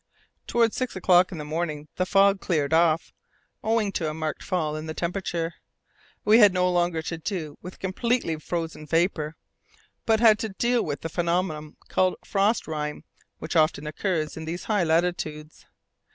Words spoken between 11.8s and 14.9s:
called frost rime, which often occurs in these high